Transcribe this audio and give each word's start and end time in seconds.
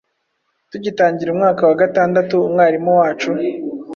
Tugitangira 0.71 1.29
umwaka 1.31 1.61
wa 1.69 1.77
gatandatu, 1.81 2.35
umwarimu 2.47 2.91
wacu 2.99 3.31